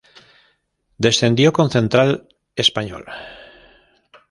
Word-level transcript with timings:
Descendió 0.97 1.53
con 1.53 1.69
Central 1.69 2.27
Español 2.55 3.05